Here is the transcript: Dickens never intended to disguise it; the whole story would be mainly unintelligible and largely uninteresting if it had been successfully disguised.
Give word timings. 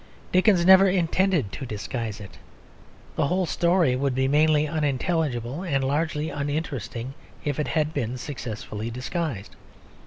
Dickens 0.31 0.65
never 0.65 0.89
intended 0.89 1.51
to 1.51 1.63
disguise 1.63 2.19
it; 2.19 2.39
the 3.15 3.27
whole 3.27 3.45
story 3.45 3.95
would 3.95 4.15
be 4.15 4.27
mainly 4.27 4.67
unintelligible 4.67 5.61
and 5.61 5.83
largely 5.83 6.31
uninteresting 6.31 7.13
if 7.45 7.59
it 7.59 7.67
had 7.67 7.93
been 7.93 8.17
successfully 8.17 8.89
disguised. 8.89 9.55